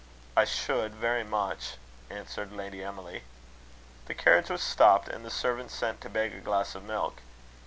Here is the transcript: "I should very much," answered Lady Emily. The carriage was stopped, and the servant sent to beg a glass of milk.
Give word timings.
"I 0.35 0.45
should 0.45 0.95
very 0.95 1.23
much," 1.23 1.75
answered 2.09 2.51
Lady 2.51 2.83
Emily. 2.83 3.21
The 4.07 4.15
carriage 4.15 4.49
was 4.49 4.63
stopped, 4.63 5.07
and 5.07 5.23
the 5.23 5.29
servant 5.29 5.69
sent 5.69 6.01
to 6.01 6.09
beg 6.09 6.33
a 6.33 6.39
glass 6.39 6.73
of 6.73 6.83
milk. 6.83 7.21